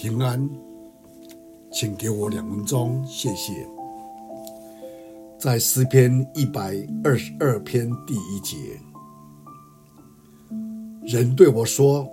[0.00, 0.48] 平安，
[1.72, 3.66] 请给我两分钟，谢谢。
[5.36, 8.80] 在诗篇一百二十二篇第一节，
[11.02, 12.08] 人对我说：“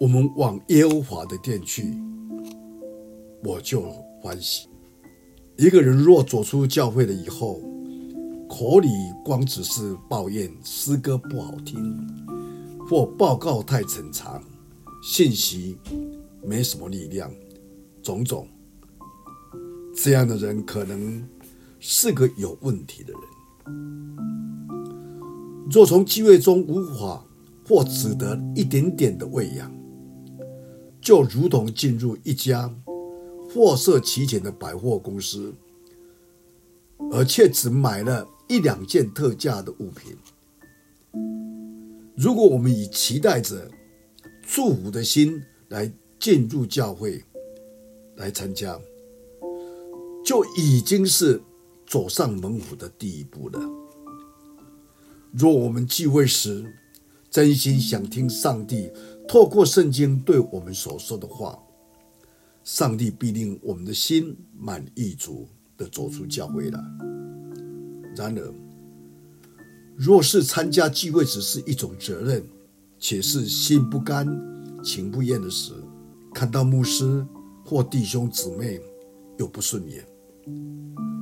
[0.00, 1.94] 我们往耶和华的殿去。”
[3.44, 3.82] 我就
[4.22, 4.66] 欢喜。
[5.58, 7.60] 一个人若走出教会了以后，
[8.48, 8.88] 口里
[9.22, 11.94] 光只是抱怨诗歌不好听，
[12.88, 14.42] 或报告太冗长，
[15.02, 15.76] 信息
[16.44, 17.32] 没什么力量，
[18.02, 18.48] 种种，
[19.94, 21.26] 这样的人可能
[21.78, 23.22] 是个有问题的人。
[25.70, 27.24] 若从机会中无法
[27.66, 29.72] 或只得一点点的喂养，
[31.00, 32.74] 就如同进入一家
[33.48, 35.54] 货色齐全的百货公司，
[37.10, 40.16] 而却只买了一两件特价的物品。
[42.16, 43.70] 如果我们以期待着
[44.42, 45.90] 祝福的心来，
[46.22, 47.20] 进入教会
[48.14, 48.80] 来参加，
[50.24, 51.42] 就已经是
[51.84, 53.60] 走上蒙福的第一步了。
[55.32, 56.64] 若我们聚会时
[57.28, 58.88] 真心想听上帝
[59.26, 61.58] 透过圣经对我们所说的话，
[62.62, 66.80] 上帝必令我们的心满意足的走出教会来。
[68.14, 68.54] 然而，
[69.96, 72.46] 若是参加聚会只是一种责任，
[73.00, 74.24] 且是心不甘
[74.84, 75.72] 情不愿的时，
[76.34, 77.24] 看到牧师
[77.64, 78.80] 或弟兄姊妹
[79.38, 80.04] 又不顺眼，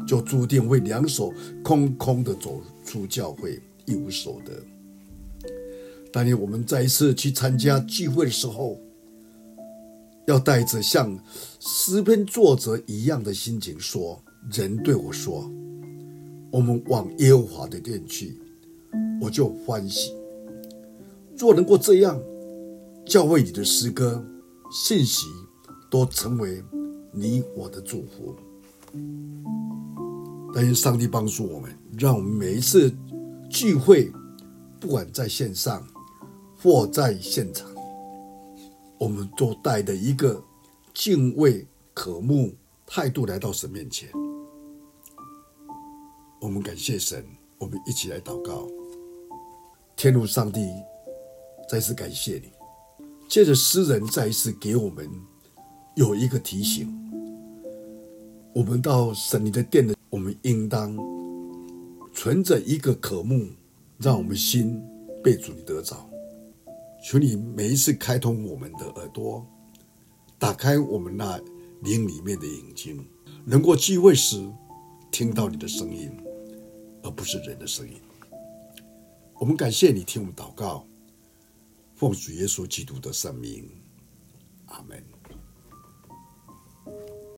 [0.06, 4.53] 就注定会两手空空的走出教会，一无所得。
[6.12, 8.81] 当年我们再一次去参加聚会的时候，
[10.27, 11.19] 要带着像
[11.61, 15.50] 诗篇作者一样的心情说：“人对我说，
[16.50, 18.41] 我们往耶和华的殿去，
[19.20, 20.14] 我就欢喜。
[21.36, 22.20] 若能够这样，
[23.05, 24.25] 教会里的诗歌。”
[24.70, 25.26] 信息
[25.90, 26.62] 都成为
[27.12, 28.34] 你我的祝福。
[30.54, 32.92] 但愿上帝帮助我们，让我们每一次
[33.48, 34.12] 聚会，
[34.81, 35.86] 不管在线上
[36.60, 37.69] 或在现场，
[38.98, 40.42] 我们都带着一个
[40.92, 42.52] 敬畏、渴慕
[42.87, 44.08] 态度来到神面前。
[46.41, 47.25] 我们感谢神，
[47.58, 48.66] 我们一起来祷告。
[49.94, 50.66] 天父上帝，
[51.69, 52.59] 再次感谢你。
[53.30, 55.08] 借着诗人再一次给我们
[55.94, 56.92] 有一个提醒：
[58.52, 60.98] 我们到神你的殿的，我们应当
[62.12, 63.46] 存着一个渴慕，
[63.98, 64.82] 让我们心
[65.22, 66.10] 被主你得着。
[67.04, 69.46] 求你每一次开通我们的耳朵，
[70.36, 71.38] 打开我们那
[71.82, 73.06] 灵里面的眼睛，
[73.44, 74.44] 能够聚会时
[75.12, 76.10] 听到你的声音，
[77.04, 77.94] 而不是人的声音。
[79.38, 80.84] 我们感谢你听我们祷告。
[82.00, 83.69] 奉主耶稣基督的圣名，
[84.69, 85.19] 阿门。